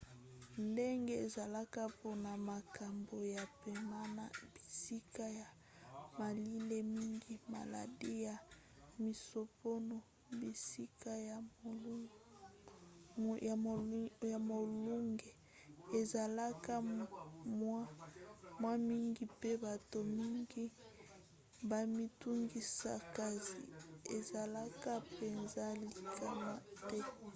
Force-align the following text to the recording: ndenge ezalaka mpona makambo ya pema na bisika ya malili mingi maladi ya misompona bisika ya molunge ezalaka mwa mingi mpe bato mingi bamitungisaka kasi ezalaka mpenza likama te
ndenge 0.69 1.13
ezalaka 1.25 1.81
mpona 1.93 2.31
makambo 2.51 3.15
ya 3.35 3.43
pema 3.61 3.99
na 4.17 4.25
bisika 4.53 5.25
ya 5.39 5.47
malili 6.19 6.77
mingi 6.95 7.33
maladi 7.53 8.09
ya 8.27 8.35
misompona 9.01 9.97
bisika 10.39 11.11
ya 14.33 14.37
molunge 14.47 15.29
ezalaka 15.99 16.73
mwa 18.65 18.75
mingi 18.87 19.23
mpe 19.33 19.51
bato 19.65 19.97
mingi 20.17 20.65
bamitungisaka 21.69 23.07
kasi 23.17 23.61
ezalaka 24.17 24.91
mpenza 25.07 25.65
likama 25.83 26.53
te 26.87 26.99